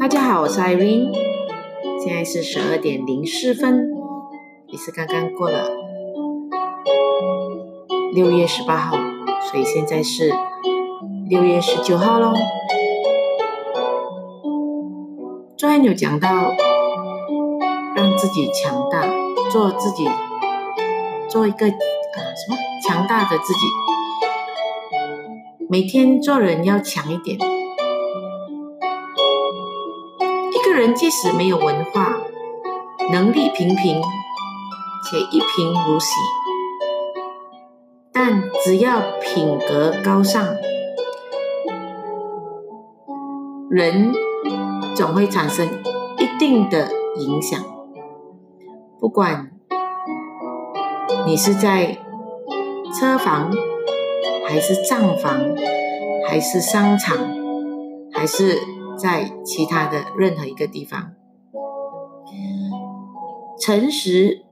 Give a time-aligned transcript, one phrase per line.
[0.00, 1.12] 大家好，我是 Irene，
[2.00, 3.96] 现在是十二点零四分，
[4.68, 5.68] 也是刚刚过了
[8.12, 8.96] 六月十八号，
[9.50, 10.32] 所以现在是
[11.28, 12.32] 六月十九号喽。
[15.56, 16.54] 昨天有讲到
[17.96, 19.04] 让自己强大，
[19.50, 20.08] 做自己，
[21.28, 21.72] 做一个啊
[22.36, 22.56] 什么
[22.86, 23.60] 强大的自己，
[25.68, 27.57] 每天做人要强一点。
[30.78, 32.20] 人即使没有文化，
[33.10, 34.00] 能力平平
[35.04, 36.14] 且一贫如洗，
[38.12, 40.46] 但只要品格高尚，
[43.68, 44.12] 人
[44.94, 45.66] 总会产生
[46.16, 47.60] 一定的影响。
[49.00, 49.50] 不管
[51.26, 51.98] 你是在
[52.94, 53.50] 车房，
[54.46, 55.40] 还是账房，
[56.28, 57.18] 还是商场，
[58.12, 58.77] 还是。
[58.98, 61.12] 在其他的任何一个地方，
[63.60, 64.42] 诚实、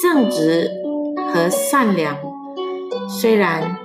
[0.00, 0.70] 正直
[1.32, 2.16] 和善良，
[3.08, 3.76] 虽然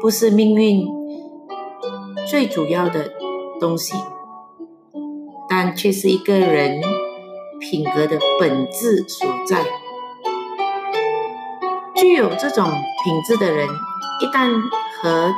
[0.00, 0.86] 不是命运
[2.28, 3.12] 最主要的
[3.58, 3.94] 东西，
[5.48, 6.80] 但却是一个人
[7.58, 9.64] 品格的本质所在。
[11.96, 13.68] 具有这种品质的人，
[14.20, 14.50] 一旦
[15.02, 15.32] 和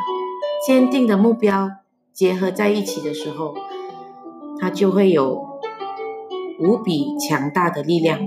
[0.67, 1.71] 坚定的目标
[2.13, 3.55] 结合在一起的时候，
[4.63, 5.43] 他就会有
[6.61, 8.21] 无比强大的力量，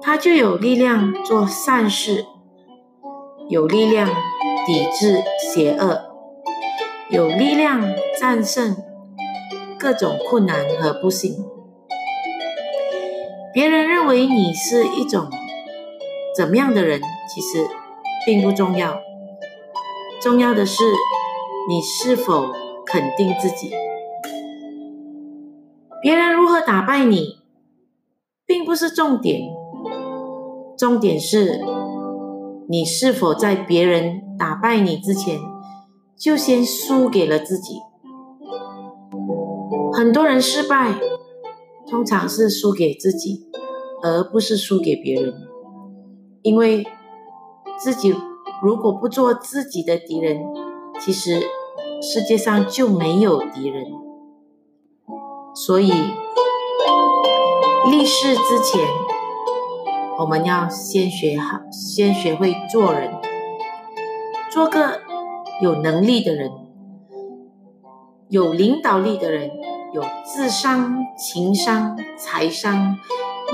[0.00, 2.24] 他就有力量做善事，
[3.48, 4.08] 有力量
[4.64, 5.20] 抵制
[5.52, 6.00] 邪恶，
[7.10, 7.82] 有力量
[8.20, 8.76] 战胜
[9.76, 11.44] 各种困难和不幸。
[13.52, 15.28] 别人认为你是一种
[16.36, 17.66] 怎么样的人，其实
[18.24, 19.00] 并不重要，
[20.20, 20.84] 重要的是
[21.68, 22.52] 你是否
[22.86, 23.72] 肯定自己。
[26.02, 27.38] 别人如何打败你，
[28.44, 29.40] 并不是重点，
[30.78, 31.60] 重点是
[32.68, 35.40] 你是否在别人打败你之前，
[36.16, 37.80] 就先输给了自己。
[39.92, 40.94] 很多人失败，
[41.88, 43.46] 通常是输给自己，
[44.02, 45.32] 而不是输给别人，
[46.42, 46.86] 因为
[47.78, 48.14] 自己
[48.62, 50.40] 如果不做自己的敌人，
[51.00, 51.40] 其实
[52.02, 54.05] 世界上就没有敌人。
[55.56, 55.90] 所以，
[57.90, 58.86] 立誓之前，
[60.18, 63.14] 我们要先学好，先学会做人，
[64.52, 65.00] 做个
[65.62, 66.50] 有能力的人，
[68.28, 69.50] 有领导力的人，
[69.94, 72.98] 有智商、情商、财商、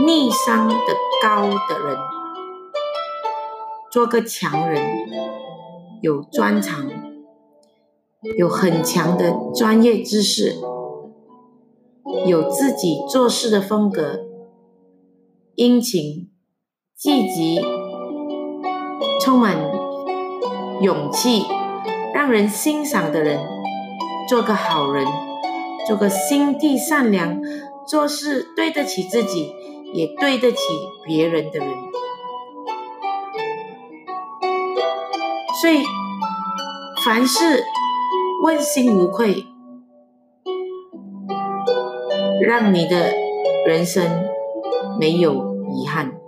[0.05, 0.75] 逆商的
[1.23, 1.97] 高的人，
[3.93, 5.09] 做个强人，
[6.01, 6.91] 有专长，
[8.37, 10.57] 有很强的专业知识。
[12.25, 14.21] 有自己做事的风格，
[15.57, 16.31] 殷勤、
[16.97, 17.61] 积极、
[19.21, 19.57] 充满
[20.81, 21.45] 勇气、
[22.15, 23.41] 让人欣赏的人，
[24.29, 25.07] 做个好人，
[25.87, 27.41] 做个心地善良、
[27.87, 29.53] 做事对得起自己
[29.93, 30.59] 也对得起
[31.05, 31.69] 别人的人。
[35.61, 35.83] 所以，
[37.05, 37.65] 凡事
[38.45, 39.52] 问心无愧。
[42.45, 43.15] 让你的
[43.67, 44.05] 人生
[44.99, 46.22] 没有遗憾。